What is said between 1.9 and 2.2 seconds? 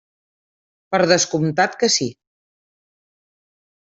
sí.